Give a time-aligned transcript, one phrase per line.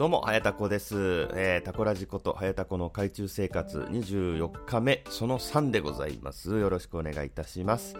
[0.00, 1.28] どうも、はやたこです。
[1.34, 6.58] えー、タコラジこと、はやたこの海中生活24日目、その3でございます。
[6.58, 7.98] よろしくお願いいたします。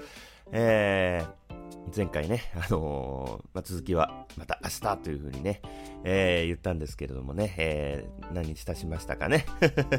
[0.50, 5.60] えー、前回ね、あのー、まあ、続きはまた明日というふうにね、
[6.02, 9.44] えー、言ったんですけれどもね、えー、何日経しましたかね。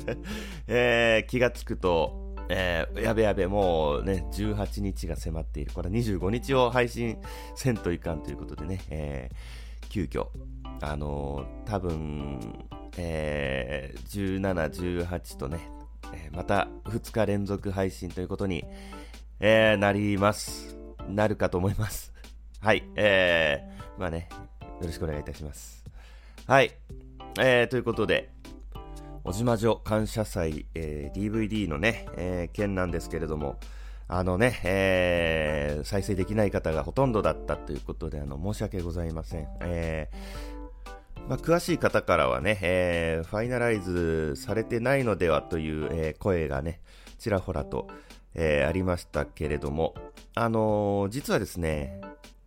[0.66, 5.72] えー、気がつくと、えー、やべやべ、もうね、18日が迫っている。
[5.72, 7.20] これ25日を配信
[7.54, 10.30] せんといかんということでね、えー、急遽、
[10.82, 12.68] あのー、多分、
[12.98, 15.70] えー、17、18とね、
[16.14, 18.66] えー、また2日連続配信ということに、
[19.40, 20.76] えー、なります。
[21.08, 22.14] なるかと思います。
[22.62, 24.28] はい、えー、まあね、
[24.62, 25.84] よろしくお願いいたします。
[26.48, 26.72] はい、
[27.40, 28.30] えー、ということで、
[29.24, 33.60] 小島女感謝祭、えー、DVD のね、えー、件なんですけれども、
[34.08, 39.48] あのね、えー、再生できない方がほとんどだったということで、あの、申し訳ございません。
[39.62, 40.61] えー、
[41.32, 46.82] まあ、詳しい方からはね、えー、ファイナライズされてないのではという、えー、声がね、
[47.20, 47.88] ちらほらと、
[48.36, 49.96] えー、ありましたけれども、
[50.36, 52.02] あのー、実はですね、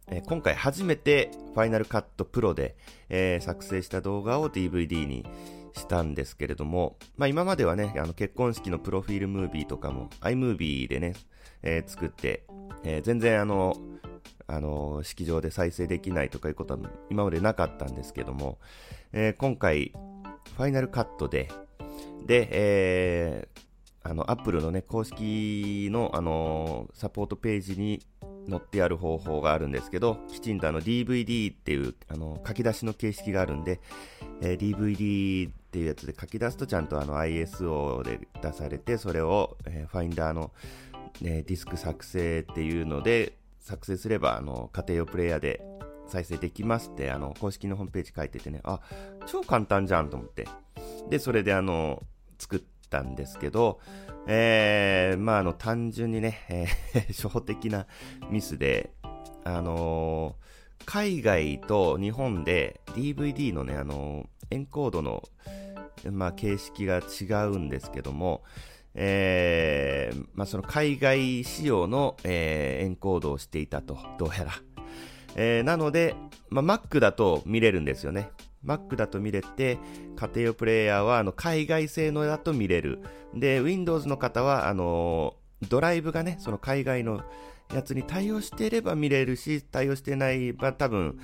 [0.09, 2.77] え、今回初めてファイナルカットプロで、
[3.09, 5.25] え作成した動画を DVD に
[5.73, 11.15] したんですけれども、まあ今まではね、あの結婚式のプロフィールムービーとかも iMovie でね、
[11.63, 12.45] え、作って、
[12.83, 13.79] え、全然あの、
[14.47, 18.59] あの、式場で再生できないとかいうことは今までなかったんですけども、
[19.13, 19.93] えー、今回、
[20.57, 21.51] ファイナルカットで、
[22.27, 28.01] で、えー、あの、Apple のね、公式の、あのサポートページに
[28.49, 33.81] 載ってある方法があるんですけど、きちんとあの DVD っていうあの書き出しの形式があるんで、
[34.43, 40.53] えー、DVD っていうやつで書き出すとちゃんとあの ISO で出されて、それを、えー、ファインダーの、
[41.21, 43.33] ね、ディスク作成っていうので、
[43.65, 45.65] 作成すればあの家庭用プレイヤーで
[46.07, 48.81] 再生できますってあの公式のホームページ書いててね、あ、
[49.27, 50.47] 超簡単じゃんと思って。
[51.09, 52.03] で、それであの、
[52.39, 53.81] 作ったんですけど、
[54.27, 57.87] えー、まあ、あの、単純にね、えー、 初歩的な
[58.31, 58.91] ミスで、
[59.45, 65.23] あのー、海外と日本で DVD のね、あのー、エンコードの、
[66.11, 68.43] まあ、形式が違うんですけども、
[68.95, 74.53] えー、まあ、その海外仕様の、えー、エンコードをしていたと、どうやら。
[75.37, 76.15] えー、なので、
[76.49, 78.31] まあ、Mac だと見れるんですよね。
[78.65, 79.79] Mac だと見れて、
[80.17, 83.01] 家庭用プレイヤーはあの海外製のだと見れる。
[83.35, 85.35] で、Windows の方は、あの
[85.69, 87.23] ドライブがね、その海外の
[87.73, 91.19] やつに対応していれば見れるし、対応してない場合、多分、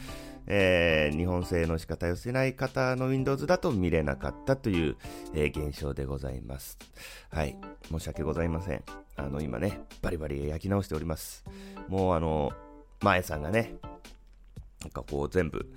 [0.52, 4.96] えー、日本製のしか対応してない方の Windows だと見れなかったという、
[5.32, 6.76] えー、現象でございます。
[7.30, 7.56] はい。
[7.88, 8.82] 申し訳ございません。
[9.14, 11.44] あの、今ね、バリバリ焼き直しております。
[11.86, 12.50] もうあの、
[13.00, 13.76] 前さんがね、
[14.80, 15.70] なんかこう全部、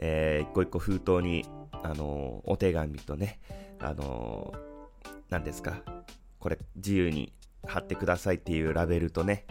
[0.00, 3.38] えー、一個一個封筒に、あの、お手紙とね、
[3.78, 5.82] あのー、何ですか、
[6.40, 7.32] これ自由に
[7.64, 9.46] 貼ってくださいっていうラベルとね、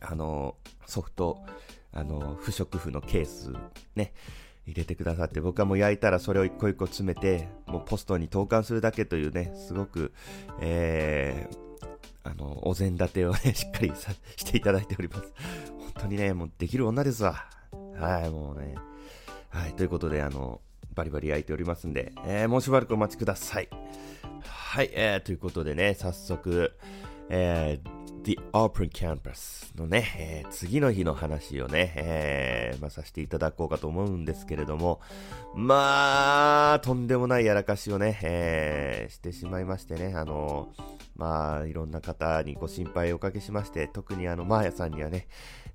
[0.00, 0.54] あの、
[0.86, 1.44] ソフト、
[1.96, 3.52] あの不織布のケース
[3.94, 4.12] ね、
[4.66, 10.12] 入れてくださって、僕はもう焼いたらそれを一個一個詰めて、もうポストに投函するだけというね、すごく、
[10.60, 15.32] えー、あの、お膳立てをね、 しっかりさしていただいております。
[15.78, 17.48] 本当にね、もうできる女ですわ。
[17.98, 18.74] はい、もうね。
[19.48, 20.60] はい、ということで、あの、
[20.94, 23.68] バリバリ焼いておりますんで、えー、もうしばらくお待ちください。
[24.42, 26.76] はい、えー、ということでね、早速、
[27.30, 27.95] えー、
[28.26, 35.00] The Open Campus のね、えー、次の日の話をね、えー、まあ、させていただこうかと思うんですけれども、
[35.54, 40.70] まあ、とんでもないやらかしをね、えー、してしまいましてね、あの
[41.14, 45.28] まあ、いろんな方にご心配をおかけしまして、特にあの、マーヤさんにはね、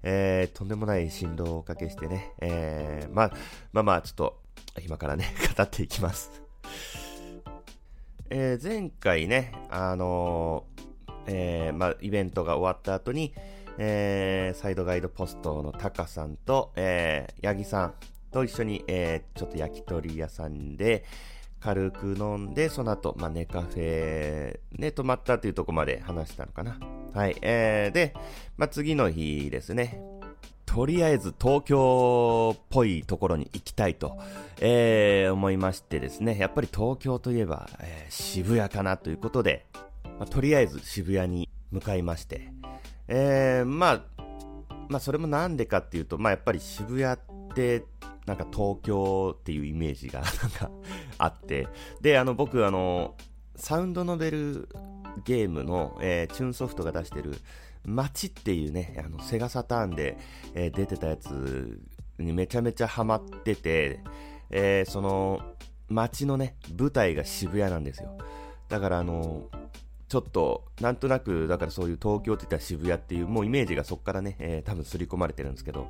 [0.03, 3.31] え、とんでもない振動をおかけしてね、え、まあ、
[3.71, 4.41] まあまあ、ちょっと、
[4.83, 6.41] 今からね、 語っていきます。
[8.29, 10.65] え、前回ね、あの、
[11.27, 13.33] えー、まあ、イベントが終わった後に、
[13.77, 17.93] えー、サイドガイドポストのタカさんと、えー、ヤギさん
[18.31, 21.05] と一緒に、えー、ちょっと焼き鳥屋さんで、
[21.59, 26.79] 軽く飲んで、その後、まあ、ネカフェ、ね、泊まったというとこまで話したのかな。
[27.13, 27.37] はい。
[27.41, 28.13] えー、で、
[28.57, 30.01] まあ、次の日ですね。
[30.65, 34.17] とりあえず東京っぽいところに行きたいと、
[34.61, 36.37] えー、思いましてですね。
[36.37, 39.65] やっぱり東京といえば、えー、渋谷かなということで、
[40.19, 42.51] まあ、とりあえず渋谷に向かいまして。
[43.07, 44.03] えー、まあ、
[44.89, 47.85] まあ、それもなんでかっていうと、まあ、やっぱり渋谷って、
[48.25, 50.69] なんか東京っていうイメージが なんか
[51.17, 51.67] あって、
[52.01, 53.15] で、あの、僕、あの、
[53.55, 54.69] サウンドノベル
[55.25, 57.35] ゲームの、えー、チューンソフトが出してる、
[57.83, 60.17] 街っていうね、あの、セガサターンで、
[60.53, 61.79] えー、出てたやつ
[62.19, 63.99] にめちゃめちゃハマってて、
[64.49, 65.41] えー、その、
[65.89, 68.17] 街のね、舞台が渋谷なんですよ。
[68.69, 69.49] だからあの
[70.11, 75.87] ちょっと、なんとなく、だからそういう東京って言ったら渋谷っていう、もうイメージがそこからね、えー、多分刷り込まれてるんですけど、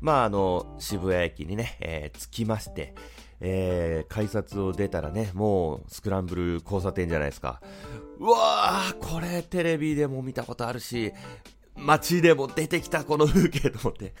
[0.00, 2.94] まあ、あの、渋谷駅にね、えー、着きまして、
[3.40, 7.60] えー、改札を出たらね、もうスクランブル交差点じゃないですか。
[8.18, 11.12] うわー、これテレビでも見たことあるし、
[11.76, 14.14] 街でも出てきたこの風景と思って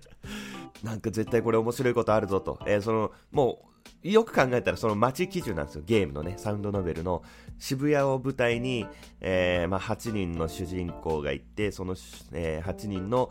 [0.84, 2.58] なんか絶対これ面白いことあるぞと。
[2.66, 5.82] えー、その、もう、よく考えたらその街基準なんですよ。
[5.84, 7.22] ゲームのね、サウンドノベルの
[7.58, 8.86] 渋谷を舞台に、
[9.20, 11.94] えー、まあ、8人の主人公がいて、その、
[12.32, 13.30] えー、8人の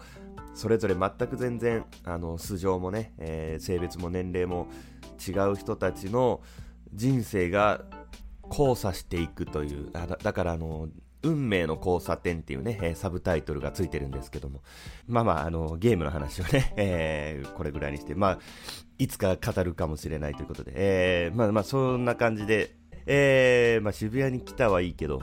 [0.53, 4.67] それぞれ全く全然、あの、素性もね、えー、性別も年齢も
[5.25, 6.41] 違う人たちの
[6.93, 7.81] 人生が
[8.49, 10.87] 交差していくという、だだからあの、
[11.25, 14.61] 運命の交差点っていうね、サブタイトルがついてるんですけども。
[15.07, 18.39] まあまあ、あの、ゲームの話をね、 えー、これぐらいにして、まあ、
[18.99, 22.75] いつか語るかもしれないということで、えー、まあまあ、そんな感じで、
[23.07, 25.21] えー、まあ渋谷に来たはいいけど、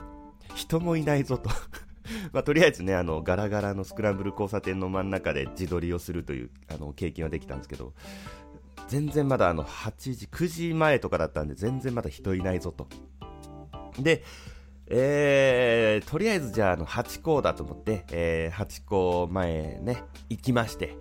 [0.55, 1.49] 人もいないぞと
[2.31, 7.93] まあ、とりあえずね、あの、ガラガラのスクランブル交差点の真ん中で自撮りをするという、あの、経験はできたんですけど、
[8.87, 12.87] 全然まだあの、8時、9時前とかだったんで、全然まだ人いないぞと。
[13.99, 14.23] で、
[14.87, 20.97] えー、とりあえずじゃあ、あの、ハチ公だと思って、えー、ハチ公前ね、行きまして、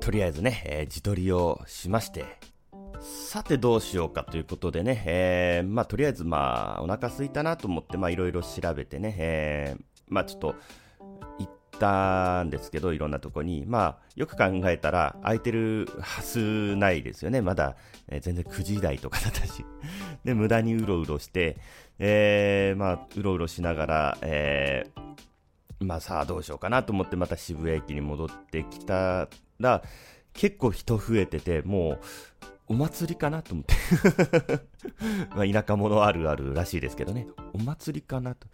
[0.00, 2.24] とりあえずね、えー、自撮りをしまして、
[3.00, 10.54] さてどうしようかということでね、えー、まあとりあえずまあお腹すいたなと思ってまあいろいろ調べてね、えー、まあちょっと
[11.38, 17.42] 行ったんですけど、いろんなとこに、まあよく考えたら空いてるはずないですよね。
[17.42, 17.76] まだ、
[18.08, 19.64] えー、全然9時台とかだったし。
[20.24, 21.58] で、無駄にうろうろして、
[21.98, 29.28] えー、まあ、うろうろしながら、えー、まあさあどうしようかなと思ってまた渋谷駅に戻ってきた
[29.58, 29.82] ら、
[30.32, 31.98] 結構人増えてて、もう、
[32.68, 33.74] お祭りかなと思って
[35.36, 37.28] まあ田舎者あるあるらしいですけどね。
[37.52, 38.48] お祭りかなと。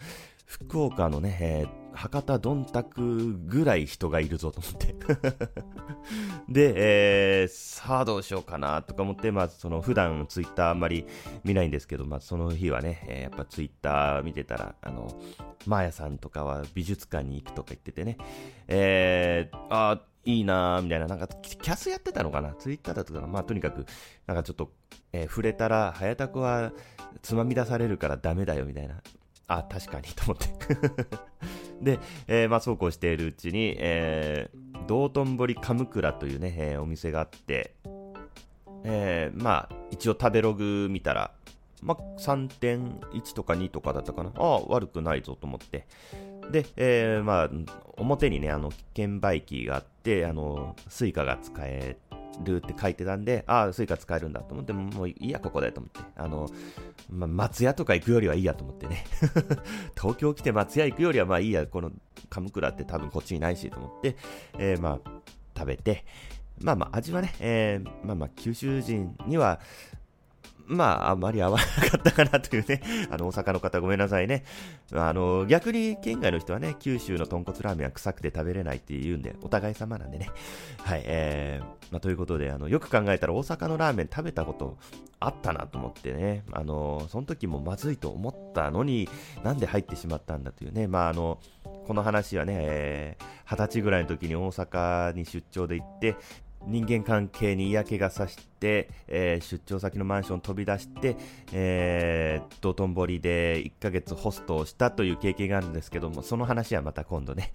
[0.53, 4.94] 福岡のね、えー、博多どんたくぐらい人がいるぞと思って
[6.47, 11.06] で、えー、さあどうしようかなとか思って、まあ、その普段ツイッターあんまり
[11.43, 15.08] 見ないんですけど、まあ、その日はね、えー、やっぱツイッター見てたら、あの、
[15.67, 18.19] マーヤさんとかは美術館に行くとか言っててね、
[18.69, 22.54] えー、あいいなーみたいな、なんか、キャスやってたのかな？
[22.54, 23.26] ツイッターだったかな？
[23.26, 23.86] まあ、とにかく、
[24.26, 24.70] なんかちょっと、
[25.12, 26.72] えー、触れたら、早田子は
[27.22, 29.02] つまみ出されるからダメだよ、みたいな。
[29.48, 30.48] あ、確かに、と思って
[31.98, 31.98] で、
[32.28, 37.74] えー、まあ、そうこうしているうちに、えー、道頓堀カムクラというね、えー、お店があって、
[38.84, 41.32] えー、まあ、一応食べログ見たら、
[41.82, 44.30] まあ、3.1とか2とかだったかな？
[44.36, 45.86] ああ、悪くないぞと思って。
[46.52, 47.50] で、えー、まあ、
[47.96, 49.92] 表にね、あの、券売機があって、
[50.26, 51.96] あの、スイカが使え
[52.44, 56.00] るって書いてたんで、ああ、スイカ使えるんだと思って、もういいや、ここでと思って。
[56.16, 56.49] あの、
[57.10, 59.04] ま、松屋とか行くよりはいいやと思ってね。
[59.96, 61.93] 東京来て松屋行くよりはまあいいや、この
[62.28, 64.16] 鎌倉って多分こっちにないしと思って、
[64.58, 65.10] えー、まあ、
[65.56, 66.05] 食べて、
[66.60, 69.60] まあまあ味はね、えー、まあまあ九州人には、
[70.66, 74.44] まあ、あんまり合わなかったかなというね、 あの、大阪の方ごめんなさいね。
[74.92, 80.31] あの、逆に県外の人はね、九州の豚骨ラーメンは臭くて食べれないって言うんで、お互い様なんでね。
[80.78, 84.78] はい、えー、まあ、ということで、あの、よく考えたら大阪のラーメン食べたこと
[85.20, 89.08] あったなと思ってね、あの、その時もまずいと思ったのに、
[89.44, 91.38] なんで入ってしまったんだというね、まあ、あの、
[91.86, 96.16] この話はね、えー、20歳ぐらいの時に大阪に出張で行って、
[96.66, 101.16] 人間関係に嫌気がさして、えー、出張先のマンション飛び出して、
[101.52, 107.52] えー、道頓堀で1ヶ月ホストをしたという経験があるんですけども、その話はまた今度ね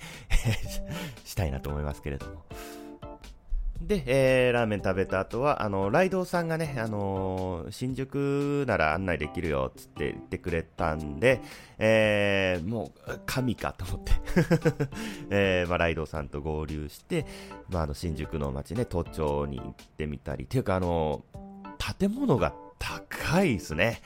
[1.23, 2.45] したいなと思いますけれども。
[3.81, 11.41] で、えー、ラーメン食べた後は、あの、ライドウさんがね、あのー、新宿なら案内できるよ、つって言ってくれたんで、
[11.77, 14.12] えー、もう、神かと思って
[15.29, 17.25] えー、まあ、ライドウさんと合流して、
[17.69, 21.24] まあ、あの、新宿の街ね、都庁に行ってみたり、っていうか、あの
[22.00, 24.01] 建物が高いですね。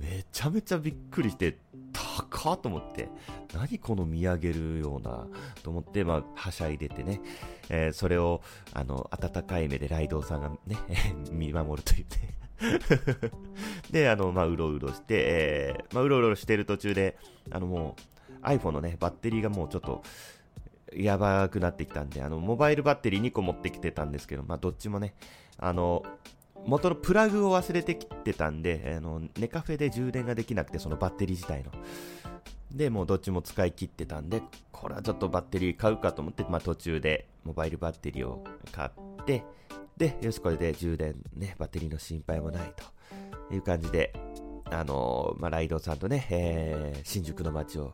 [0.00, 1.58] めちゃめちゃびっくりして、
[1.92, 3.08] 高っと思って、
[3.54, 5.26] 何この見上げるような、
[5.62, 7.20] と思って、まあ、はしゃいでてね、
[7.68, 8.40] えー、それを、
[8.72, 10.76] あの、温かい目でライドウさんがね、
[11.30, 12.40] 見守るというね。
[13.90, 17.18] で、あの、まあ、うろうろして、えー、まあ、うろうろしてる途中で、
[17.50, 17.96] あの、も
[18.42, 20.02] う、iPhone のね、バッテリーがもうちょっと、
[20.94, 25.14] やばくなってきたんで、あの、モバイルバッテリー2個持ってきてたんですけど、まあ、どっちもね、
[25.58, 26.02] あの、
[26.66, 31.70] 元のプラグを忘れてきてたんで、あの、ネカフェで充電ができなくて、そのバッテリー自体の。
[32.70, 39.44] で、もうどっちも使い切ってたんで、これはちょっとバッテリー買うかと思って、まあ途中でモバイルバッテリーを買って、
[39.96, 42.74] で、よし、これで充電、ね、バッテリーの心配もない
[43.48, 44.12] という感じで、
[44.70, 47.92] あのー、まあ、ライドさんとね、えー、新宿の街を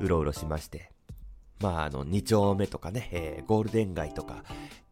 [0.00, 0.90] うろうろしまして、
[1.60, 4.42] まあ、あの、2丁目とかね、えー、ゴールデン街とか、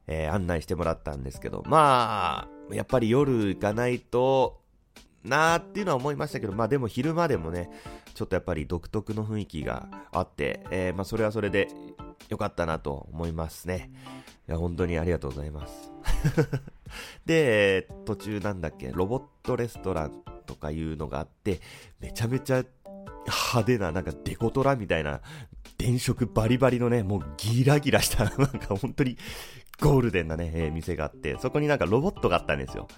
[0.06, 4.60] えー、案内してもらったんですけど、まあ、やっぱり夜行かないと
[5.24, 7.70] なーっていうのは思いましたけど、まあでも昼間でもね、
[8.14, 11.68] ちょっとやっぱり独特の雰囲気があって、えー、まあそれはそれで
[12.28, 13.90] 良かったなと思いますね。
[14.48, 15.92] いや、本当にありがとうございます。
[17.24, 21.60] で、途中なんだっけ、ロボットレストランとかいうのがあって、
[22.00, 22.62] めちゃめちゃ
[23.26, 25.22] 派手な、なんかデコトラみたいな、
[25.78, 29.16] 電飾バリバリのね、もうギラギラした、なんか本当に
[29.80, 32.88] ゴールデンなね、えー、店があって、そこになんかロボットがあったんですよ。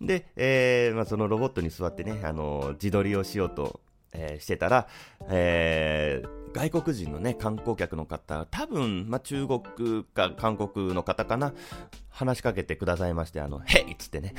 [0.00, 3.80] で、えー、まあ、そのロボットに座ってね、あのー、自撮りをしようと、
[4.12, 4.86] え、してたら、
[5.28, 9.60] え、外国人のね、観光客の方、多分、まあ、中国
[10.14, 11.52] か韓国の方かな、
[12.08, 13.92] 話しかけてくださいまして、あの、Hey!
[13.92, 14.34] っつってね。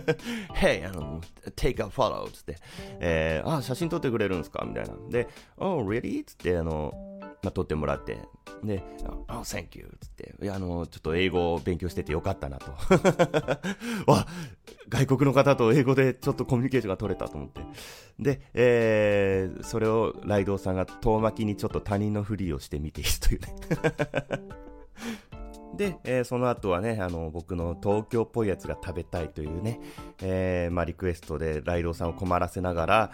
[0.54, 0.86] Hey!
[0.86, 1.20] あの、
[1.56, 2.30] take a photo!
[2.30, 2.56] つって、
[3.00, 4.64] えー、あ、写真撮ってくれるんですか？
[4.66, 4.94] みたいな。
[5.08, 6.24] で、Oh, really?
[6.26, 6.92] つって、あの、
[7.42, 8.18] まあ、撮ってもらって、
[8.62, 8.82] で、
[9.28, 9.90] あ、oh, thank you!
[10.00, 12.72] つって、いや、あの、ちょっと英語を勉強しててよかったなと。
[14.06, 14.26] わ、
[14.88, 17.62] 外国の方と英語でちょっとコミュニケーションが取れたと思って。
[18.20, 23.56] で、えー、それをライドウさんが遠巻きにちょっと他人のふりをしてみているというね。
[25.74, 29.80] で、えー、その後はね、あの、僕の東京っぽいやつが食べたいというね、
[30.20, 33.10] えー、まあ、リクエストでライドウさんを困らせながら、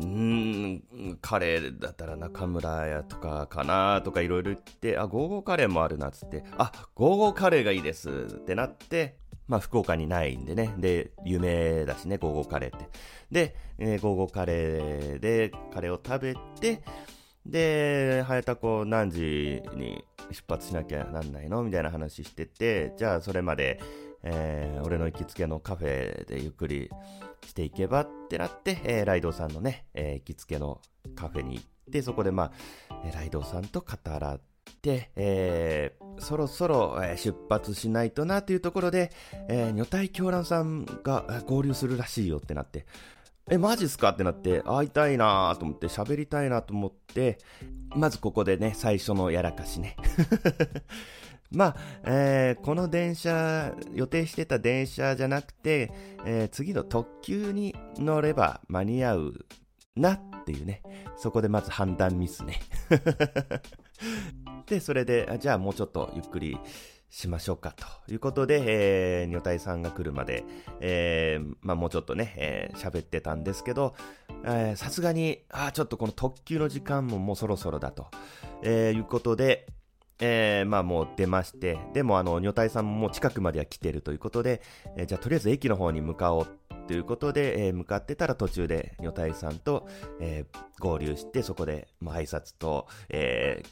[0.00, 9.16] うん、カレーだったら中村屋とかかなとかいろいろ言って、あ、ゴーゴーカレーもあるなっつって、あ、ゴーゴーカレーがいいですってなって、
[9.48, 10.74] まあ、福岡にないんでね。
[10.78, 12.88] で、有名だしね、ゴーゴーカレーって。
[13.30, 16.82] で、えー、ゴーゴーカレーで、カレーを食べて、
[17.44, 21.64] で、早田子何時に出発しなきゃなんないの？
[21.64, 23.80] みたいな話してて、じゃあそれまで、
[24.22, 26.88] えー、俺の行きつけのカフェでゆっくり
[27.46, 30.80] していけばってなって、えー、ライドさんのね、えー、行きつけの
[31.14, 32.52] カフェに行って、そこでま
[32.88, 33.86] あ、ライドさんと語
[34.18, 34.40] らっ
[34.80, 39.10] て、えー、そろそろ、出発しないとなというところで、
[39.48, 42.86] えー、女体狂乱さんが合流するらしいよってなって、
[43.50, 47.38] え、マジっすかってなって、会いたいなと思って、喋りたいなと思って、
[47.96, 49.96] まずここでね、最初のやらかしね。
[51.54, 55.92] まあ、えー、この電車、予定してた電車じゃなくて、
[56.24, 59.46] えー、次の特急に乗れば間に合う
[59.96, 60.82] なっていうね、
[61.16, 62.60] そこでまず判断ミスね。
[64.66, 66.58] で、それで、じゃあもうちょっとゆっくり
[67.10, 68.62] しましょうかということで、
[69.22, 70.44] えー、女体さんが来るまで、
[70.80, 73.94] えー、まあもうちょっとね、えー、喋ってたんですけど、
[74.76, 78.06] さすがに、あちょっとこの特急の時間ももうそろそろだと、
[78.62, 79.66] えー、いうことで、
[80.24, 84.62] えー、まあもう出まして、でもあの、女体さんも近くまでは来てるということで、
[84.96, 86.46] えー、じゃあとりあえず駅の方に向かおう
[86.86, 89.88] ということで、えー、向かってたら途中で女体さんと、
[90.20, 93.64] えー、合流して、そこで、まあ、挨拶と、え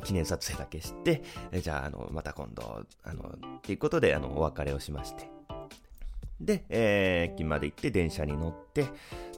[0.00, 1.22] ー、記念撮影だけして、
[1.52, 5.28] えじゃあ、あの、また今度、あの、っていうことで、あの、お別れをしまして。
[6.40, 8.86] で、えー、駅まで行って電車に乗って、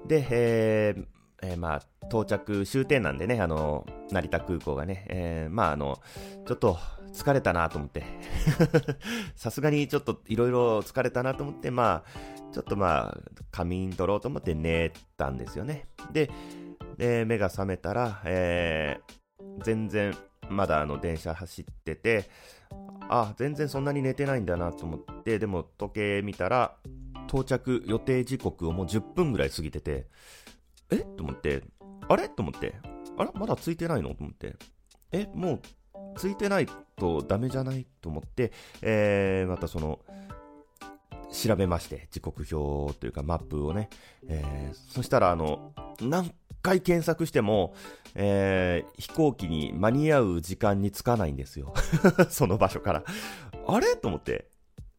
[0.07, 1.05] で、えー、
[1.43, 5.99] えー、まあ、到着終点なんでね、あの、成田空港がね、えー、まあ、あの、
[6.47, 6.79] ちょっと
[7.13, 8.05] 疲れたなと思って、
[9.37, 13.19] さすがにちょっといろいろ疲れたなと思って、まあ、ちょっとまあ、
[13.51, 15.87] 仮眠取ろうと思って寝たんですよね。
[16.13, 16.31] で、
[16.97, 20.15] で目が覚めたら、えー、全然
[20.51, 22.29] まだあの電車走ってて、
[23.09, 26.77] あ、全然そんなに寝てないんだなと思って、でも時計見たら、
[27.29, 30.07] 到着予定時刻をもう10分ぐらい過ぎてて、
[30.91, 30.99] え？
[30.99, 31.63] と思って、
[32.09, 32.29] あれ？
[32.29, 32.75] と思って、
[33.17, 33.33] あら？
[33.35, 34.11] まだついてないの？
[34.11, 34.57] と思って、
[35.13, 35.29] え？
[35.35, 35.61] もう
[36.17, 36.67] ついてない
[36.97, 37.87] とダメじゃない？
[38.01, 40.01] と思って、えー、またその、
[41.33, 43.89] 調べまして、時刻表というかマップをね、
[44.27, 46.33] えー、そしたらあの、何
[46.63, 47.75] 回検索しても、
[48.15, 51.73] えー、飛行機に間に合う時間に着かないんですよ。
[52.31, 53.05] その場所から。
[53.67, 53.97] あれ？
[53.97, 54.49] と思って。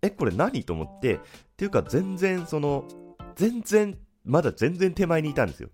[0.02, 0.64] え、これ何？
[0.64, 1.16] と思って。
[1.16, 1.20] っ
[1.58, 2.86] ていうか全然その、
[3.36, 5.70] 全然、まだ全然手前にいたんですよ。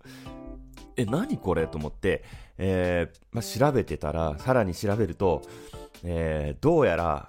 [0.96, 2.24] え、何これと思って、
[2.58, 5.44] えー、まあ、調べてたら、さらに調べると、
[6.04, 7.28] えー、どうやら、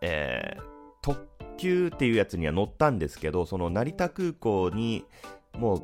[0.00, 0.62] えー、
[1.02, 5.04] 特急っていうやつには乗ったんですけど、その成田空港に
[5.58, 5.82] もう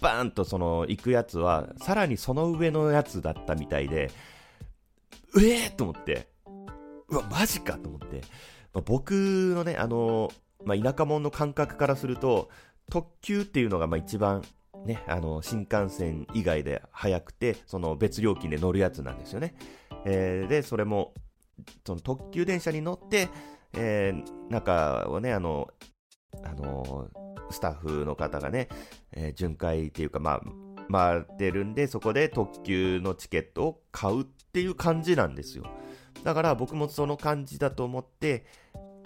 [0.00, 4.10] バーンとその行くやつは、さらにその上のやつだったみたいで、
[5.34, 6.28] うえーと思って、
[7.08, 8.22] うわ、マジかと思って、
[8.72, 9.12] まあ、僕
[9.54, 10.30] のね、あの、
[10.64, 12.48] まあ、田舎者の感覚からすると、
[12.90, 14.42] 特急っていうのがまあ一番
[14.84, 19.54] ね、あの、新幹線以外で早くて、その別料金で乗るやつなんですよね。
[20.04, 21.14] えー、で、それも、
[21.86, 23.28] その特急電車に乗って、
[23.74, 25.68] えー、中をね、あの、
[26.42, 28.68] あのー、スタッフの方がね、
[29.12, 30.40] え、巡回っていうか、まあ、
[30.90, 35.64] 回ってるんで、そこで特急のチケットを買うっていう感じなんですよ。
[36.24, 38.44] だから僕もその感じだと思って、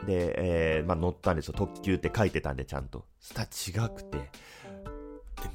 [0.05, 1.55] で、えー、まあ、乗ったんですよ。
[1.57, 3.05] 特急って書いてたんで、ちゃんと。
[3.21, 4.31] スタ違くて、え、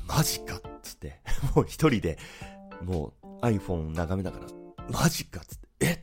[0.07, 1.21] マジかっつって、
[1.55, 2.17] もう一人で、
[2.83, 4.47] もう iPhone 眺めながら、
[4.91, 6.01] マジかっつって、え？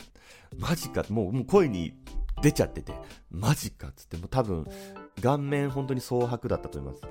[0.59, 1.95] マジかもう、もう声に
[2.43, 2.95] 出ちゃってて、
[3.31, 4.67] マジかっつって、もう多分、
[5.23, 7.03] 顔面本当に蒼白だったと思います。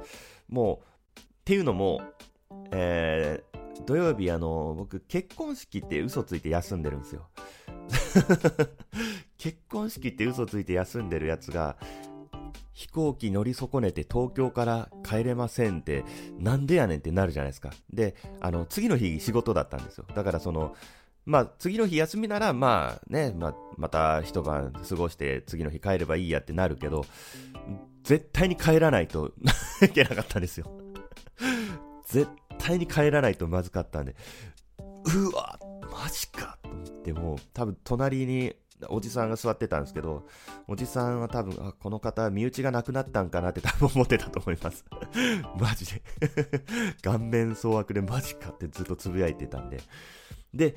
[0.48, 0.82] も
[1.18, 2.02] う、っていうのも、
[2.72, 7.28] えー、土曜日あの、僕結婚式って嘘ついて休んでるんですよ。
[9.46, 11.76] 結婚式って嘘ついて休んでるやつが、
[12.74, 16.04] 飛行機乗り損ねて東京から帰れませんって、
[16.40, 17.70] なんでやねんってなるじゃないですか。
[17.94, 20.06] で、あの、次の日仕事だったんですよ。
[20.16, 20.76] だからその、
[21.28, 27.06] まあ、次の日休みなら、まあね、まあ、また一晩過ごして次の日帰ればいいやってなるけど、
[28.04, 29.32] 絶対に帰らないと
[29.86, 30.66] いけなかったんですよ。
[32.08, 34.16] 絶対に帰らないとまずかったんで、
[34.80, 38.56] うわ、マジかと思ってもう、多分隣に
[38.90, 40.28] おじさんが座ってたんですけど、
[40.68, 44.86] おじさんは多分、あ、この方、身内がなくなったんかなって多分思ってたと思います。
[45.60, 46.02] マジで
[47.02, 49.82] 顔面蒼悪でマジかってずっとつぶやいてたんで。
[50.54, 50.76] で、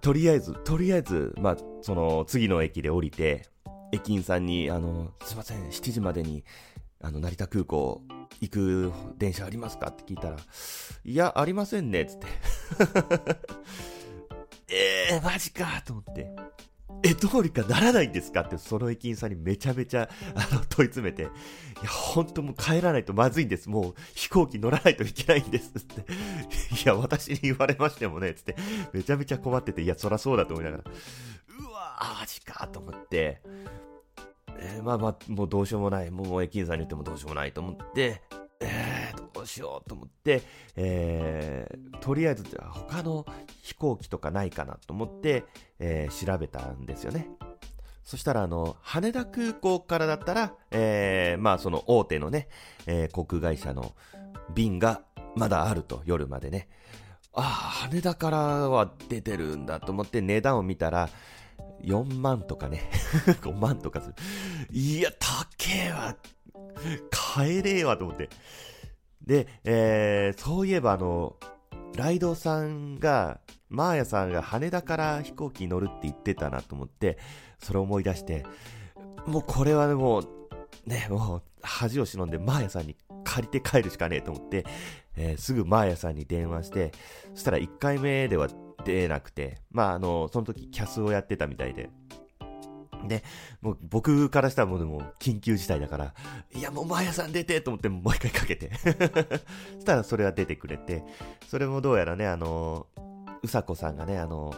[0.00, 3.48] とりあえず、とりあえず、まあ、その、次の駅で降りて、
[3.92, 6.44] 駅員さんに、あの、すいません、7時までに、
[7.00, 8.02] あの、成田空港
[8.40, 10.36] 行く電車ありますかって聞いたら、
[11.04, 12.26] いや、ありませんね、つって。
[15.12, 16.34] えー、マジかと思って。
[17.04, 18.42] え、どうにかならないんですか？
[18.42, 21.26] って、その駅員さんにめちゃめちゃ、あの、問い詰めて、い
[21.82, 23.68] や、ほんともう帰らないとまずいんです。
[23.68, 25.78] もう飛行機乗らないといけないんです。
[25.78, 26.00] って。
[26.00, 26.06] い
[26.86, 28.54] や、私に言われましてもね、つって、
[28.92, 33.42] めちゃめちゃ困ってて、いや、そらそうだと思いながら、うわー、マジかと思って、
[34.58, 36.10] えー、まあまあ、もうどうしようもない。
[36.12, 38.22] もう駅員さんに言ってもどうしようもないと思って、
[38.60, 38.91] えー、
[39.42, 40.42] うしようと思って、
[40.76, 43.26] えー、とりあえず他の
[43.62, 45.44] 飛行機とかないかなと思って、
[45.78, 47.28] えー、調べたんですよね。
[48.04, 52.48] そしたら、あの、羽田空港からだったら、えー、まあその大手のね、
[52.86, 53.94] えー、航空会社の
[54.54, 55.02] 便が
[55.36, 56.68] まだあると、夜までね。
[57.34, 61.08] ああ、羽田からは出てるんだと思って値段を見たら、
[61.82, 62.90] 4万とかね、
[63.40, 64.14] 5万とかする。
[64.70, 66.16] いや、高えわ。
[67.10, 68.28] 帰れえわと思って。
[69.26, 71.36] で、えー、そういえばあの、
[71.96, 77.18] ライドさんが、マーヤさんが羽田から飛行機に乗るって言ってたなと思って、
[77.58, 78.44] それを思い出して、
[79.26, 80.28] もうこれはもう、
[80.86, 84.66] ね、もう恥を忍んでマーヤさんに借りて帰るしかねえと思って、
[85.16, 86.92] えー、すぐマーヤさんに電話して、
[87.34, 88.48] そしたら1回目では
[88.84, 91.90] 出なくて、まああの、その時キャスをやってたみたいで、
[93.08, 93.22] で、
[93.60, 96.14] もう僕からしたらもうでも緊急事態だから、
[96.54, 101.02] いやもうマヤさん出てと思ってもう一回かけて そしたらそれは出てくれて、
[101.48, 102.86] それもどうやらね、あの、
[103.42, 104.54] うさこさんがね、あの、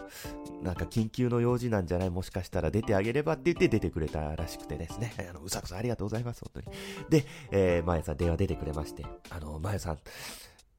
[0.62, 5.14] なんか緊急の用事なんじゃないもしかしたら出てあげればって言って出てくれたらしくてですね。
[5.30, 6.76] あの、うさこさんありがとうございます、本当に。
[7.08, 9.98] で、えー、まやさん電話出てくれまして、あの、まやさん、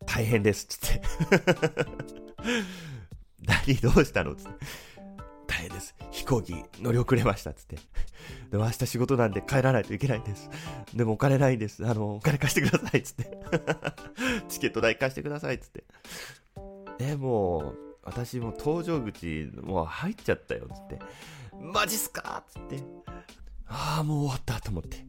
[0.06, 1.01] 大変です、つって。
[3.45, 4.36] 何どうしたの？
[4.36, 4.51] つって。
[5.47, 5.95] 大変です。
[6.12, 7.53] 飛行機乗り遅れました。
[7.53, 7.77] つって。
[8.51, 10.49] でも明日仕事なんで帰らないといけないんです。
[10.93, 11.86] でもお金ないんです。
[11.86, 13.03] あの、お金貸してください。
[13.03, 13.38] つって。
[14.49, 15.60] チケット代貸してください。
[15.60, 15.84] つって。
[16.99, 20.67] え、もう、私も搭乗口、もう入っちゃったよ。
[20.73, 20.99] つって。
[21.53, 22.84] マジっすかつって。
[23.67, 25.05] ああ、もう終わったと思って。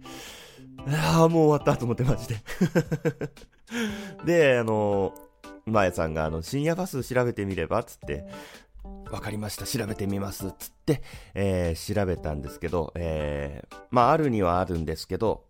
[0.88, 2.36] ああ、もう終わったと思って、マジで。
[4.24, 5.12] で、あの、
[5.66, 8.24] まやさんがあの深夜バス調べてみればつって、
[9.10, 11.02] わかりました、調べてみます、つって、
[11.34, 15.44] えー、調べたんですけど、えー、まあ、あるにはあるんですけど、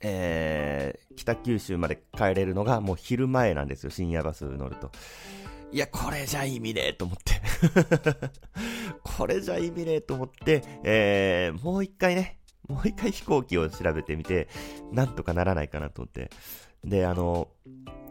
[0.00, 4.90] えー、北九州まで帰れるのがもう昼前なんですよ、深夜バス乗ると。
[5.72, 7.40] いや、これじゃ意味ねえと思って
[9.02, 12.38] これじゃ意味ねえと思って、えー、もう一回ね、
[12.68, 14.48] もう一回飛行機を調べてみて、
[14.92, 16.30] なんとかならないかなと思って。
[16.84, 17.48] で、あの、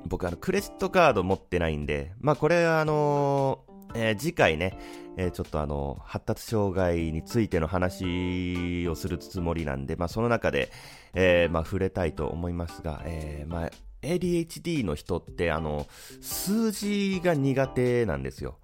[0.06, 3.64] 僕あの、クレジットカード持ってないんで、まあこれはあの
[3.96, 4.78] えー、次回ね、
[5.18, 10.72] えー、ちょっとあの、発達障害についての話をするつもりなんで、まあその中で、
[11.14, 15.88] えー、まあ触れたいと思いますが、えー、まあ ADHD の人ってあの、
[16.22, 18.58] 数字が苦手なんですよ。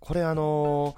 [0.00, 0.96] これあの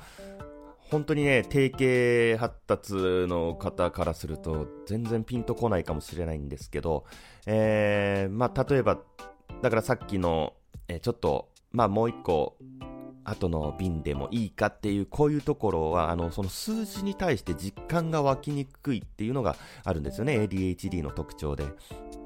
[0.90, 7.04] 本当にね、定型発達の方からすると全然ピンとこないかもしれないんですけど、
[7.46, 8.98] えー、まあ例えば、
[9.62, 10.54] だからさっきの、
[10.88, 12.56] え、ちょっと、まあもう一個、
[13.30, 21.64] 後の便でもいいかっていう、こういうところは、あの、その数字に対して実感が湧きにくいっていうのがあるんですよね、ADHD の特徴で。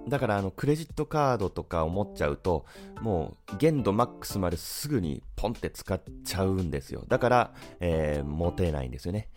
[0.08, 2.64] だから、あの、クレジットカードとかを持っちゃうと、
[3.00, 7.04] もう、限度マックスまですぐにポンって使っちゃうんですよ。
[7.08, 9.28] だから、えー、持てないんですよね。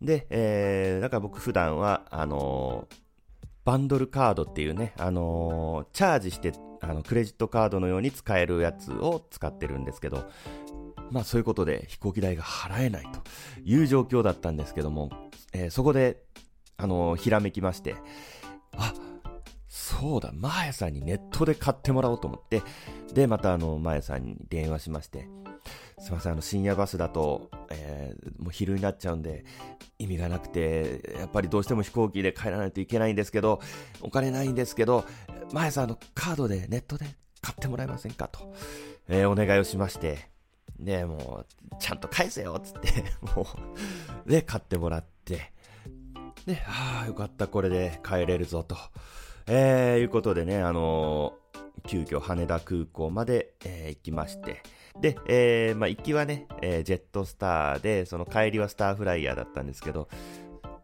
[0.00, 2.96] で、えー、だから僕普段は、あのー、
[3.64, 10.24] バンドルカードっていうね、あのー、チャージして、あの、クレジットカードのように使えるやつを使ってるんですけど、
[11.14, 13.22] まあそういうことで飛行機代が払えないと
[13.64, 15.10] いう状況だったんですけども、
[15.52, 16.24] えー、そこで、
[16.76, 17.94] あのー、ひらめきまして、
[18.76, 18.92] あ、
[19.68, 22.62] そうだ、マーヤさんにネットで買ってもらおうと思って、
[23.12, 25.28] で、またあの、マーヤさんに電話しまして、
[26.00, 29.44] すいません、あの、深夜バスだと、えー、もう昼になっちゃうんで、
[30.00, 33.60] 意味がなくて、やっぱりどうしても飛行機で帰らないといけないんですけど、
[34.00, 35.04] お金ないんですけど、
[35.52, 37.06] マーヤさん、の、カードで、ネットで
[37.40, 38.52] 買ってもらえませんかと、
[39.08, 40.33] えー、お願いをしまして、
[40.78, 43.46] で、もう、ちゃんと返せよっつって、 も
[44.26, 45.52] う、で、買ってもらって、
[46.46, 48.76] で、ああ、よかった、これで帰れるぞ、と、
[49.46, 54.62] えー、いうことでね、あのー、急遽羽田空港まで、えー、行きまして、
[55.00, 60.08] で、えー、まあ、行きはね、えー、ジェットスターで、その帰りはスターフライヤーだったんですけど、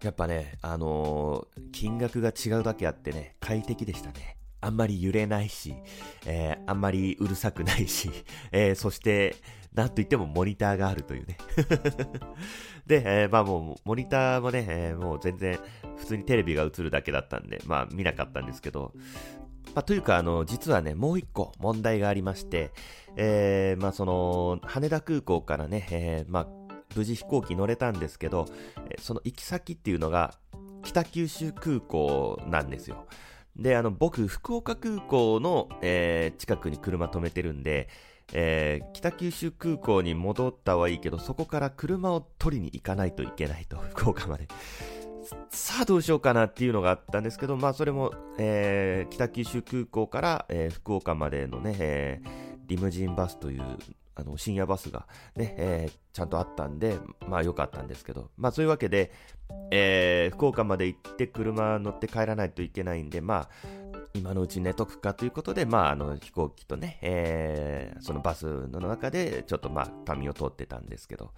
[0.03, 4.37] やっぱね、あのー、金額が違うだけあってね、快適でしたね。
[4.63, 5.75] あんまり揺れないし、
[6.27, 8.11] えー、あんまりうるさくないし、
[8.53, 9.37] えー、そして、
[9.75, 11.37] なんといってもモニターがあるというね
[12.87, 15.59] で、えー、まあもう、モニターもね、えー、もう全然、
[15.97, 18.93] 普通にテレビが映るだけだったんで、まあ見なかったんですけど、
[19.75, 22.73] まあというか、あの、実はね、もう一個問題がありまして、
[23.17, 26.49] えー、まあその、羽田空港からね、えー、まあ、
[26.97, 28.47] 無事飛行機乗れたんですけど、
[28.99, 30.35] その行き先っていうのが、
[30.83, 33.07] 北九州空港なんですよ。
[33.55, 37.89] で、あの、僕、福岡空港の、えー、近くに車止めてるんで、
[38.33, 44.49] えー、北九州空港に戻ったはいいけど、そこから車を取りに行かないといけないと、 福岡まで。
[45.51, 53.63] さあどうしようかなっていうのがあったんですけど、まあそれも、えー、北九州空港から、えー、福岡までのね、えー、リムジンバスという
[54.17, 59.13] あの深夜バスがね、えー、ちゃんとあったんで、まあ良かったんですけど、まあそういうわけで、
[59.71, 63.49] えー、福岡まで行って車乗って帰らないといけないんで、まあ、
[64.15, 71.33] 今のうち寝とくかということで、まあ、あの飛行機とね、えー、そのバスの中でちょっとまあ、紙を通ってたんですけど、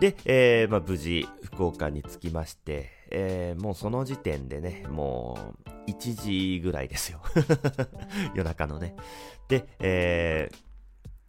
[0.00, 5.54] で、えー、まあ、無事、福岡に着きまして、えー、もうその時点でね、も
[5.86, 7.20] う、1時ぐらいですよ。
[8.34, 8.94] 夜中のね。
[9.48, 10.50] で、え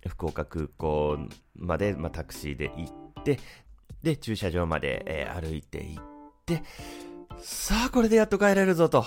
[0.01, 1.17] ー、福岡空港
[1.55, 3.39] まで、まあ、タクシーで行って、
[4.03, 6.03] で、駐車場まで、えー、歩いて行っ
[6.45, 6.63] て、
[7.49, 9.05] さあ、これでやっと帰れるぞと。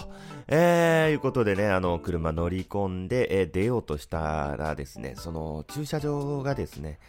[0.49, 7.01] えー、いうことでね、あの、車乗り込んで、えー、出ようとしたらですね、その、駐車場がですね、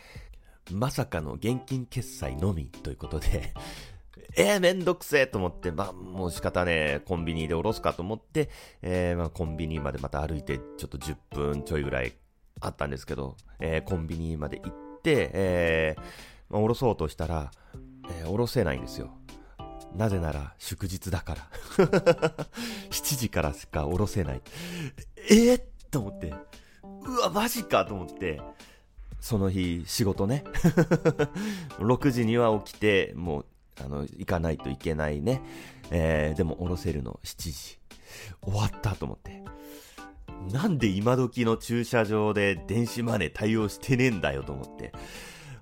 [0.74, 3.54] まさかの現金決済のみということで
[4.36, 8.50] えー、めんどくせえと思って、まあ、もう仕方ね、コンビニで降ろすかと思って、
[8.82, 12.12] えー、まあ、コンビニまでまた歩いて、ちょっと10分ちょいぐらい
[12.60, 16.02] あったんですけど、えー、コンビニまで行って、えー、
[16.50, 17.52] まあ、降ろそうとしたら、
[18.20, 19.20] えー、降ろせないんですよ。
[19.95, 21.47] なぜなら祝日だから。
[22.89, 24.41] 7時からしか降ろせない。
[25.30, 26.34] えー、と思って。
[27.04, 28.41] うわ、マジかと思って。
[29.19, 30.43] その日、仕事ね。
[31.80, 33.45] 6時には起きて、もう、
[33.84, 35.41] あの、行かないといけないね。
[35.91, 37.80] えー、でも降ろせるの7時。
[38.41, 39.43] 終わったと思って。
[40.51, 44.91] なんで今時の駐車場で電子マネー対応してねえんだよと思って。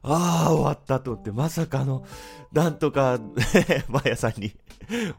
[0.01, 2.05] ああ、終わったと思って、まさかの、
[2.51, 3.19] なんとか、
[3.89, 4.53] マヤさんに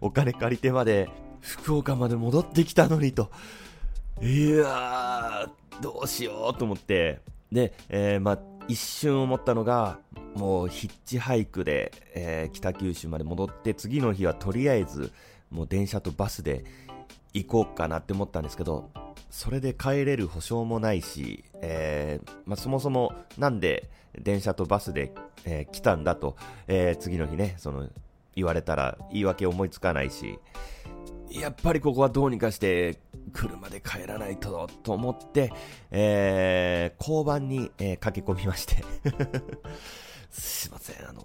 [0.00, 1.08] お金借りてまで、
[1.40, 3.30] 福岡まで戻ってきたのにと。
[4.20, 7.20] いやー、どうしようと思って。
[7.52, 8.38] で、えー、まあ、
[8.68, 9.98] 一瞬思ったのが、
[10.34, 15.12] もうヒッチハイクで、えー、北九州まで戻って、次の日はとりあえず、
[15.50, 16.64] もう電車とバスで
[17.32, 18.90] 行こうかなって思ったんですけど、
[19.30, 23.88] それで帰れる保証もないし、えー、まあ、そもそもなんで
[24.20, 25.12] 電車とバスで、
[25.44, 27.88] えー、来たんだと、えー、次の日ね、その
[28.34, 30.38] 言われたら言い訳思いつかないし、
[31.30, 32.98] やっぱりここはどうにかして
[33.32, 35.52] 車で帰らないとと思って、
[35.92, 38.82] えー、交番に、えー、駆け込みまして。
[40.30, 41.20] すいません、あの、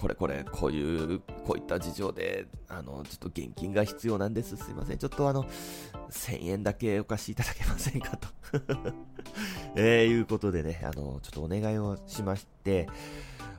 [0.00, 4.56] これこれ、こういう、こういった事情で、あの、ちょっと現金が必要なんです。
[4.56, 5.44] すいません、ちょっとあの、
[6.10, 8.28] 1000円だけお貸しいただけませんかと。
[9.76, 12.88] えー、いうことでね、あの、ちょっとお願いをしまして、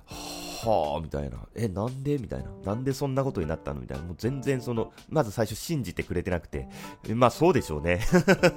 [0.06, 1.38] ははあ、みたいな。
[1.56, 2.17] え、なんで？
[2.17, 2.49] みたいな。
[2.63, 3.82] なんでそんなことになったの？
[3.82, 4.04] みたいな。
[4.04, 6.67] もう全然その、まず最初信じてくれてなくて。
[7.13, 7.99] まあそうでしょうね。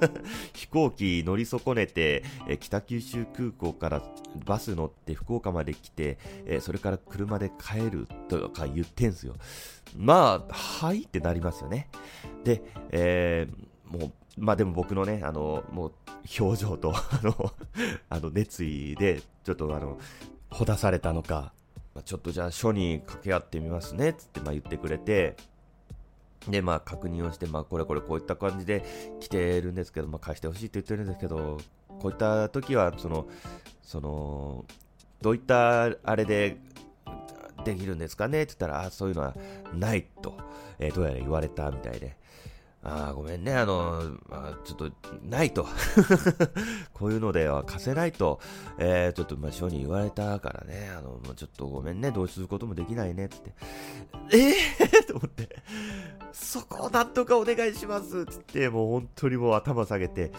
[0.54, 4.02] 飛行機乗り損ねて、え北九州空港から
[4.44, 9.34] バス乗って福岡まで来て、えそれから車で帰るとか言ってんすよ。
[9.96, 11.88] まあ、はいってなりますよね。
[12.44, 15.92] で、えー、もう、まあでも僕のね、あの、もう、
[16.40, 17.52] 表情と、あの、
[18.10, 19.98] あの、熱意で、ちょっとあの、
[20.50, 21.52] ほだされたのか、
[21.96, 25.34] まあ、ちょっとじゃあ書に掛け合ってみますね、つってまあ言ってくれて、
[26.46, 28.84] で、まあ確認をして、まあこれこれこういった感じで
[29.18, 31.56] 来てるんですけど、まあ返してほしいって言ってるんですけど、
[31.98, 33.26] こういった時は、その、
[33.82, 34.66] その、
[35.22, 36.58] どういったあれで
[37.64, 39.34] できるんですかねって言ったら、あそういうのは
[39.72, 40.36] ないと、
[40.78, 42.14] えー、どうやら言われたみたいで、
[42.88, 44.90] あごめんね、あの、まあ、ちょっと、
[45.24, 45.66] ないと。
[46.94, 48.38] こういうのでは貸せないと、
[48.78, 53.54] えー、ちょっと、まあ、書に言われたからね、あのま、ちょっとごめんね、どうすることもできないね、って。
[54.32, 55.48] ええー、と思って、
[56.32, 60.30] そこをなんとかお願いします、つって、もう本当にもう頭下げて、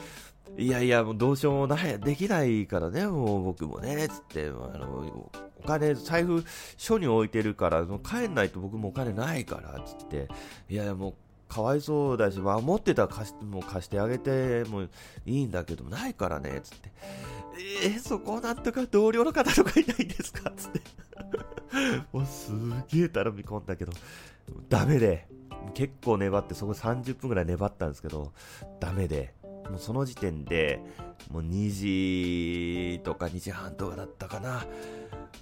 [0.57, 5.29] いやいや、もうどうしようもない、できないからね、もう僕もね、つって、あの、
[5.59, 6.45] お金、財布、
[6.77, 10.27] 書に置いてるから、帰んないと僕もお金ないから、つって、
[10.69, 11.13] いやいや、もう、
[11.47, 14.89] かわいそうだし、まあ、持ってたら貸しもう貸してあげてもい
[15.25, 16.91] いんだけど、ないからね、つって。
[17.83, 20.51] えー、そこなんとか同僚の方とかいないんですか？
[20.55, 20.81] つって。
[22.13, 22.51] もうす
[22.89, 23.91] げえ頼み込んだけど、
[24.69, 25.27] ダメで、
[25.73, 28.31] 結構粘って、そこ30分ぐらい粘ったんですけど、
[28.79, 29.33] ダメで、
[29.69, 30.81] もうその時点で、
[31.29, 34.65] もう2時とか2時半とかだったかな。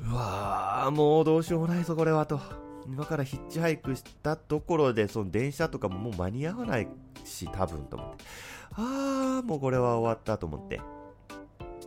[0.10, 2.40] うわー、もうどうしようもないぞ、これはと。
[2.88, 6.88] 今からヒッチハイクしたところで、その電車とかももう間に合わない
[7.24, 8.26] し、多分と思って。
[8.74, 10.82] あー、もうこれは終わったと思って。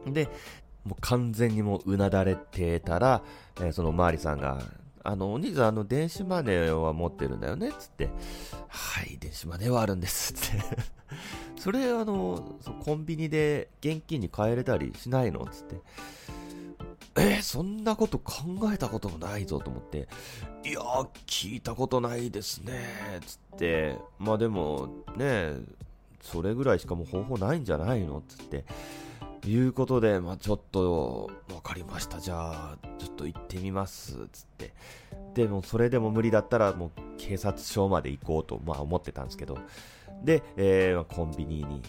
[0.07, 0.29] で、
[0.85, 3.23] もう完全にもううなだれてたら、
[3.57, 4.59] えー、そのマーリさんが、
[5.05, 8.11] あの、お兄さん、あの、電子マネーは持ってるんだよねつって、
[8.69, 10.65] はい、電子マネーはあるんですって
[11.61, 15.47] それ、あの、コンビニで現金に換えれたりしないの？
[15.47, 15.77] つって、
[17.19, 20.09] えー、そんなこと考えたこともないぞと思って、
[20.65, 22.85] いやー、聞いたことないですね、
[23.27, 25.55] つって、まあでも、ね、
[26.23, 28.65] それぐらいしかもう方法ないんじゃないのつって、
[29.47, 34.73] いうことで、まあちょっと、わかりました、じゃあ、ちょっと行ってみます、つって。
[35.35, 39.59] でも、それでも無理だったら、もう警察署まで行こうと、まあ思ってたんですけど、
[40.23, 41.83] で、えー、コンビニに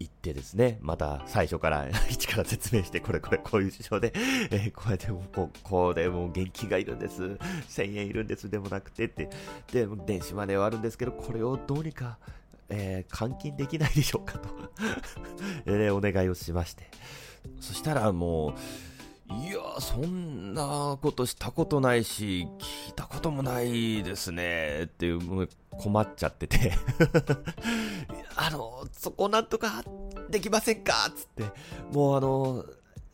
[0.00, 4.12] 行ってですね、また最初から 一から説明して、これこれこういう事情で、
[4.50, 7.22] えー、こうやってもう、こうでもう現金がいるんです。
[7.22, 9.28] 1000円いるんですでもなくてって。
[9.72, 12.18] で、電子マネーはあるんですけど、これをどうにか、
[12.68, 14.48] えー、換金できないでしょうかと
[15.66, 16.90] えー、お願いをしまして。
[17.60, 18.52] そしたらもう、
[19.30, 26.72] いや、そんなことしたことないし、聞いたこともないですね、っていう、困っちゃってて。
[28.36, 29.82] あの、そこなんとか
[30.30, 31.44] できませんかつって、
[31.92, 32.64] もうあの、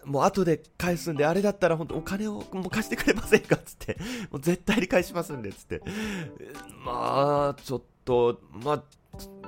[0.04, 3.96] もう後で返すんで、あれだったら本当お金をもう貸してくれませんかつって、
[4.30, 5.82] もう絶対に返しますんで、つって。
[6.84, 8.82] まあ、ちょっと、まあ、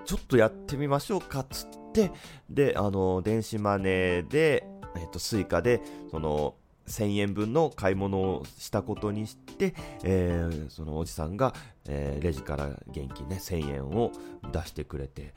[0.04, 2.12] ちょっとやってみましょうか、つって、
[2.48, 6.54] で、あの、電子マネーで、えっと、スイカで、その、
[6.86, 11.54] 1000円分の買い物をしたことにして、えー、そのおじさんが、
[11.88, 14.12] えー、レジから現金ね、1000円を
[14.52, 15.34] 出してくれて、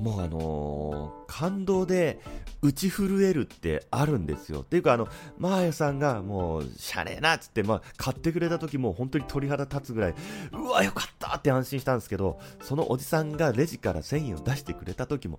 [0.00, 2.18] もうあのー、感動で
[2.62, 4.62] 打ち震えるってあるんですよ。
[4.62, 10.14] っていうかあの、マーヤさんがもう、シャレなっつって、まあ、買ってくれた時も本当に鳥肌立つぐらい、
[10.52, 15.38] うわ、よかったって安心したんですけど、そのおじさんがレジから1000円を出してくれた時も、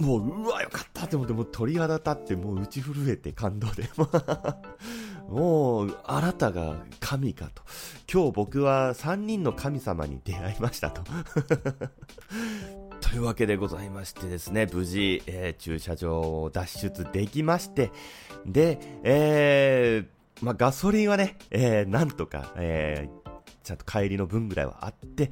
[0.00, 3.88] もう、うわ、よかったって思って、もう鳥肌立って、もう打ち震えて感動で。
[5.28, 7.62] もう、あなたが神かと。
[8.12, 11.02] 今日僕は3人の神様に出会いましたと。
[13.00, 17.92] というわけでございましてですね、無事、えー、駐車場を脱出できまして、
[18.46, 23.08] で、えー、まあ、ガソリンはね、えー、なんとか、え、
[23.62, 25.30] ちゃんと帰りの分ぐらいはあって、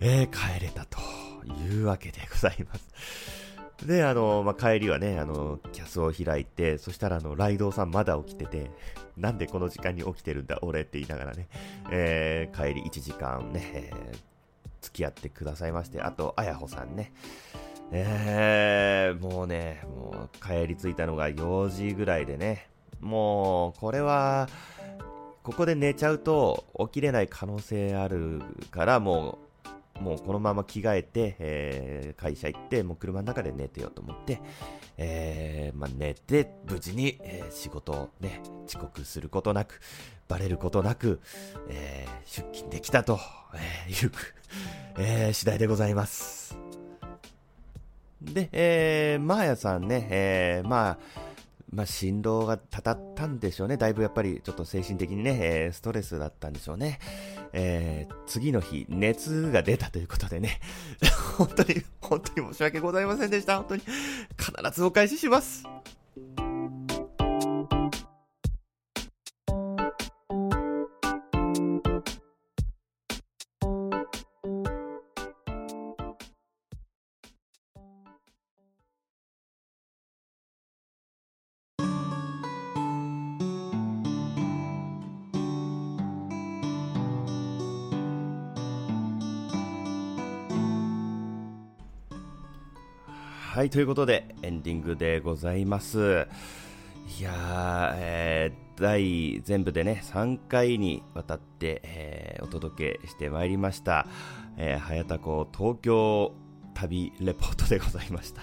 [0.00, 0.98] え、帰れたと
[1.46, 3.49] いうわけでございます。
[3.86, 8.70] で、あの、まあ、帰りはね、あの、キャスを開いて、そしたら、あの、ライドウさんまだ起きてて、
[9.16, 11.48] なんでこの時間に起きてるんだ、俺って言いながらね、
[11.90, 14.18] えー、帰り1時間ね、えー、
[14.80, 17.12] 付き合ってくださいまして、あと、あやほさんね、
[17.92, 22.68] えー、もうね、もう帰り着いたのが4時ぐらいでね、
[23.00, 24.48] もう、これは、
[25.42, 29.49] ここで寝ちゃうと起きれない可能性あるから、もう、
[30.00, 34.40] もうこのまま着替えて、えー、会社行って、もう車の中で寝てようと思って、
[34.96, 39.80] えー、まあ、寝て、無事に、えー、仕事をね、遅刻することなく、
[40.28, 41.20] バレることなく、
[41.68, 43.18] え出勤できたと、
[43.88, 44.12] えいう、
[44.98, 46.56] え次第でございます。
[48.22, 50.98] で、えー、マーヤさんね、えまあ、
[51.72, 53.76] まあ、振動がたたったんでしょうね。
[53.76, 56.98] だいぶやっぱりちょっと精神的にね、えー、ストレスだったんでしょうね。
[57.52, 60.60] えー、次の日、熱が出たということでね、
[61.36, 63.56] 本当に、本当に申し訳ございませんでした。
[63.56, 63.82] 本当に、
[64.38, 65.64] 必ずお返しします。
[93.60, 96.26] はい、ということで、エンディングでございます。
[97.18, 104.06] いやー、えー、第全部でね、3回にわたって、えー、お届けしてまいりました。
[104.56, 106.32] えー、早田子東京
[106.72, 108.40] 旅レポートでございました。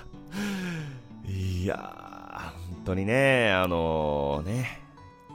[1.26, 2.42] いやー、
[2.76, 4.82] 本当にね、あのー、ね、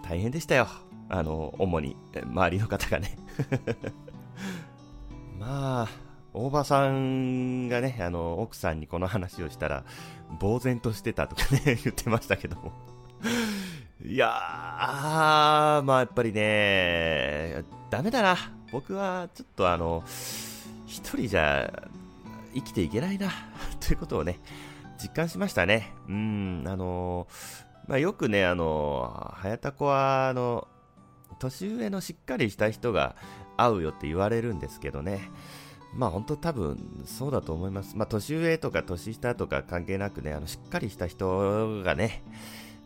[0.09, 0.69] 大変でしたよ。
[1.09, 3.17] あの主に、周りの方がね。
[5.41, 6.02] まあ、
[6.35, 9.85] 大場さんがね、あの、奥さんにこの話をしたら、
[10.41, 12.73] 呆然としてたとかね、 言ってましたけども。
[14.05, 18.37] いやー、まあやっぱりね、ダメだな。
[18.73, 20.03] 僕はちょっとあの、
[20.87, 21.71] 一人じゃ
[22.55, 23.31] 生きていけないな、
[23.81, 24.39] ということをね、
[25.03, 25.93] 実感しましたね。
[26.09, 27.27] うん、あの、
[27.87, 30.67] まあよくね、あの、早田子は、あの、
[31.39, 33.17] 年上のしっかりした人が
[33.57, 35.31] 合うよって言われるんですけどね。
[35.95, 37.97] まあ本当多分そうだと思います。
[37.97, 42.23] まあ年上とか年下とか関係なくね、あのしっかりした人がね、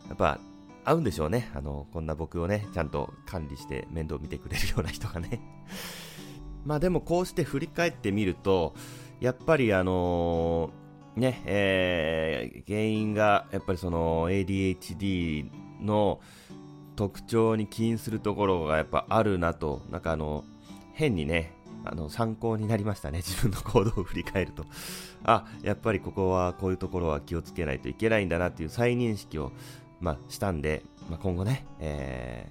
[0.09, 0.39] やっぱ
[0.85, 1.51] 合うんでしょうね。
[1.55, 5.41] あの、こんな僕をね、ちゃんと管理して面倒見てくれるような人がね。
[6.65, 8.75] まあでもこうして振り返ってみると、
[9.21, 16.21] やっぱりあのー、ね、えー、原因がやっぱりその ADHD の
[16.95, 20.45] 特徴に起因するところがやっぱあるなと、なんかあの、
[20.93, 21.56] 変にね、
[21.91, 24.65] あの参考になりましたね、 自分の行動を振り返ると。
[25.25, 29.53] あ、やっぱりここはこういうところは気をつけないといけないんだなっていう再認識を、
[30.01, 32.49] まあ、したんで、まあ、今後ね、え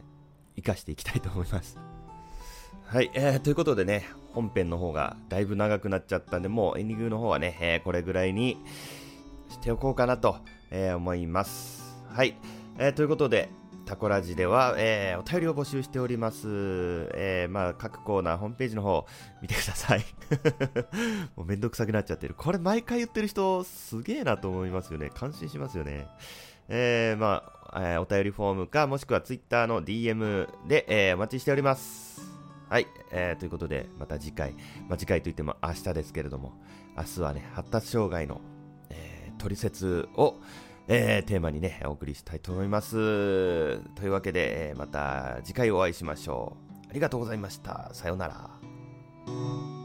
[0.56, 1.78] ー、生かしていきたいと思います。
[2.88, 8.58] はい、えー、ということでね、本編の方がだいぶ長くなっちゃったんで、もうエンディングの方はね、えー、これぐらいに
[9.50, 10.38] しておこうかなと、
[10.72, 11.96] えー、思います。
[12.10, 12.36] はい、
[12.78, 13.50] えー、ということで、
[13.86, 16.48] タコラジでは、えー、お便りを募集しております。
[17.14, 19.06] えー、まあ、各コーナー、ホームページの方、
[19.42, 20.04] 見てください。
[21.38, 22.34] もうめんどくさくなっちゃってる。
[22.36, 25.12] これ毎回言ってる人、すげえなと思いますよね。
[25.14, 26.08] 感心しますよね。
[26.68, 32.22] えー、まあ、えー、お便りフォームか、もしくは Twitter の DM で、えー、お待ちしております。
[32.68, 34.54] はい、えー、ということで、また次回、
[34.90, 36.54] まあ、次回といっても明日ですけれども、
[36.98, 38.42] 明日はね、発達障害の、
[38.90, 40.40] えー、取説を、
[40.88, 42.94] えー、テーマにね、お送りしたいと思います。
[43.96, 46.90] というわけで、また次回お会いしましょう。
[46.90, 47.90] ありがとうございました。
[47.94, 49.85] さようなら。